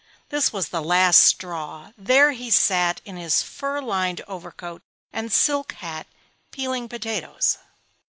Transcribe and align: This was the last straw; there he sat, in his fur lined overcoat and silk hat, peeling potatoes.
This 0.29 0.51
was 0.51 0.69
the 0.69 0.81
last 0.81 1.21
straw; 1.21 1.91
there 1.95 2.31
he 2.31 2.49
sat, 2.49 3.01
in 3.05 3.17
his 3.17 3.43
fur 3.43 3.79
lined 3.83 4.19
overcoat 4.27 4.81
and 5.13 5.31
silk 5.31 5.73
hat, 5.73 6.07
peeling 6.49 6.89
potatoes. 6.89 7.59